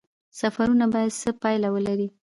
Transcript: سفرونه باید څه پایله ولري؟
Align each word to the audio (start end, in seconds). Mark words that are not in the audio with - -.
سفرونه 0.39 0.85
باید 0.93 1.17
څه 1.21 1.29
پایله 1.41 1.69
ولري؟ 1.71 2.07